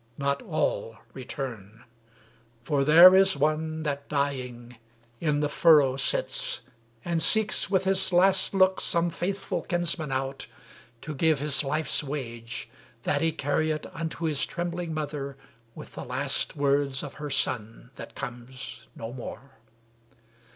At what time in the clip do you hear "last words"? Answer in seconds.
16.03-17.03